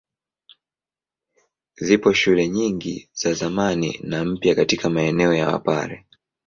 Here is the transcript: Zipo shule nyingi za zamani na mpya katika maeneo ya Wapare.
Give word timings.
Zipo 1.77 2.13
shule 2.13 2.47
nyingi 2.49 3.09
za 3.13 3.33
zamani 3.33 3.99
na 4.03 4.25
mpya 4.25 4.55
katika 4.55 4.89
maeneo 4.89 5.33
ya 5.33 5.47
Wapare. 5.47 6.05